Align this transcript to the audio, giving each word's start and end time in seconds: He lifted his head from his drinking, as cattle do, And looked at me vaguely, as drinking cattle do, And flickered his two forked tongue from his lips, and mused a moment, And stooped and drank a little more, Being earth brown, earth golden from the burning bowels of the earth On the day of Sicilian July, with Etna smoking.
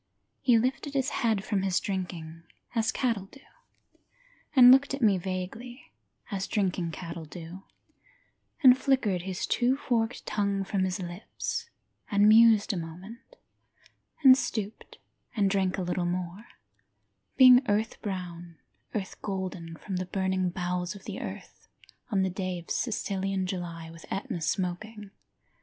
He 0.39 0.57
lifted 0.57 0.95
his 0.95 1.09
head 1.21 1.43
from 1.45 1.61
his 1.61 1.79
drinking, 1.79 2.41
as 2.73 2.91
cattle 2.91 3.25
do, 3.27 3.41
And 4.55 4.71
looked 4.71 4.95
at 4.95 5.01
me 5.03 5.19
vaguely, 5.19 5.91
as 6.31 6.47
drinking 6.47 6.89
cattle 6.89 7.25
do, 7.25 7.61
And 8.63 8.75
flickered 8.75 9.21
his 9.21 9.45
two 9.45 9.77
forked 9.77 10.25
tongue 10.25 10.63
from 10.63 10.85
his 10.85 10.99
lips, 10.99 11.69
and 12.09 12.27
mused 12.27 12.73
a 12.73 12.77
moment, 12.77 13.35
And 14.23 14.35
stooped 14.35 14.97
and 15.35 15.51
drank 15.51 15.77
a 15.77 15.83
little 15.83 16.05
more, 16.07 16.47
Being 17.37 17.61
earth 17.69 18.01
brown, 18.01 18.57
earth 18.95 19.21
golden 19.21 19.75
from 19.75 19.97
the 19.97 20.07
burning 20.07 20.49
bowels 20.49 20.95
of 20.95 21.03
the 21.03 21.21
earth 21.21 21.67
On 22.09 22.23
the 22.23 22.31
day 22.31 22.57
of 22.57 22.71
Sicilian 22.71 23.45
July, 23.45 23.91
with 23.91 24.07
Etna 24.11 24.41
smoking. 24.41 25.11